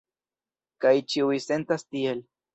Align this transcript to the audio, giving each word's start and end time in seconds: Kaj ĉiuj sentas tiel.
Kaj 0.85 0.93
ĉiuj 1.15 1.39
sentas 1.45 1.87
tiel. 1.93 2.27